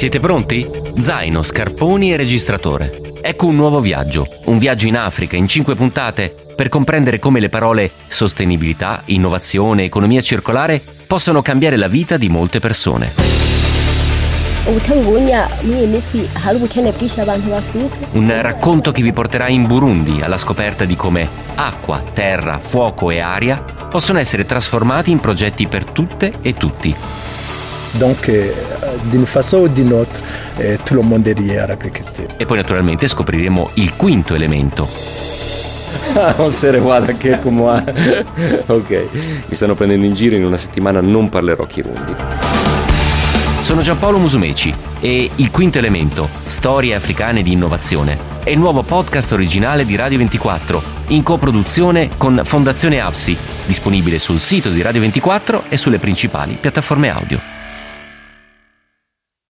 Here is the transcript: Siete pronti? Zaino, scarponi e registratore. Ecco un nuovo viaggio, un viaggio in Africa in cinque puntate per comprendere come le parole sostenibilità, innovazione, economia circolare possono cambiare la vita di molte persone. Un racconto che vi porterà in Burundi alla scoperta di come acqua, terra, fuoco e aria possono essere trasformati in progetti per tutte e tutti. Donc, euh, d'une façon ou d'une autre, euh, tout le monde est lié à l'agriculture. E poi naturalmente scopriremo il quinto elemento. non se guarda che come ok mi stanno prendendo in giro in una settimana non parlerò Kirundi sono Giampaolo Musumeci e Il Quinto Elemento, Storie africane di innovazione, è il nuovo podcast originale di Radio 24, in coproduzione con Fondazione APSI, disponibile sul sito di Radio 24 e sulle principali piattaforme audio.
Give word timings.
Siete 0.00 0.18
pronti? 0.18 0.66
Zaino, 0.98 1.42
scarponi 1.42 2.10
e 2.10 2.16
registratore. 2.16 3.18
Ecco 3.20 3.44
un 3.44 3.54
nuovo 3.54 3.80
viaggio, 3.80 4.26
un 4.46 4.56
viaggio 4.56 4.86
in 4.86 4.96
Africa 4.96 5.36
in 5.36 5.46
cinque 5.46 5.74
puntate 5.74 6.34
per 6.56 6.70
comprendere 6.70 7.18
come 7.18 7.38
le 7.38 7.50
parole 7.50 7.90
sostenibilità, 8.08 9.02
innovazione, 9.04 9.84
economia 9.84 10.22
circolare 10.22 10.80
possono 11.06 11.42
cambiare 11.42 11.76
la 11.76 11.86
vita 11.86 12.16
di 12.16 12.30
molte 12.30 12.60
persone. 12.60 13.12
Un 18.12 18.38
racconto 18.40 18.92
che 18.92 19.02
vi 19.02 19.12
porterà 19.12 19.48
in 19.48 19.66
Burundi 19.66 20.22
alla 20.22 20.38
scoperta 20.38 20.86
di 20.86 20.96
come 20.96 21.28
acqua, 21.56 22.02
terra, 22.14 22.58
fuoco 22.58 23.10
e 23.10 23.18
aria 23.18 23.62
possono 23.90 24.18
essere 24.18 24.46
trasformati 24.46 25.10
in 25.10 25.20
progetti 25.20 25.66
per 25.66 25.84
tutte 25.84 26.32
e 26.40 26.54
tutti. 26.54 26.96
Donc, 27.98 28.28
euh, 28.28 28.69
d'une 29.10 29.26
façon 29.26 29.58
ou 29.58 29.68
d'une 29.68 29.92
autre, 29.92 30.20
euh, 30.60 30.76
tout 30.84 30.94
le 30.94 31.02
monde 31.02 31.26
est 31.26 31.38
lié 31.38 31.58
à 31.58 31.66
l'agriculture. 31.66 32.28
E 32.38 32.46
poi 32.46 32.56
naturalmente 32.56 33.06
scopriremo 33.06 33.70
il 33.74 33.94
quinto 33.96 34.34
elemento. 34.34 34.88
non 36.36 36.50
se 36.50 36.78
guarda 36.78 37.12
che 37.14 37.38
come 37.40 37.82
ok 38.66 39.06
mi 39.46 39.54
stanno 39.54 39.74
prendendo 39.74 40.06
in 40.06 40.14
giro 40.14 40.36
in 40.36 40.44
una 40.44 40.56
settimana 40.56 41.00
non 41.00 41.28
parlerò 41.28 41.66
Kirundi 41.66 42.14
sono 43.70 43.82
Giampaolo 43.82 44.18
Musumeci 44.18 44.74
e 44.98 45.30
Il 45.36 45.52
Quinto 45.52 45.78
Elemento, 45.78 46.28
Storie 46.46 46.94
africane 46.94 47.42
di 47.42 47.52
innovazione, 47.52 48.18
è 48.42 48.50
il 48.50 48.58
nuovo 48.58 48.82
podcast 48.82 49.30
originale 49.30 49.84
di 49.84 49.94
Radio 49.94 50.18
24, 50.18 50.82
in 51.08 51.22
coproduzione 51.22 52.10
con 52.16 52.40
Fondazione 52.42 53.00
APSI, 53.00 53.36
disponibile 53.66 54.18
sul 54.18 54.40
sito 54.40 54.70
di 54.70 54.82
Radio 54.82 55.02
24 55.02 55.64
e 55.68 55.76
sulle 55.76 56.00
principali 56.00 56.56
piattaforme 56.60 57.10
audio. 57.10 57.59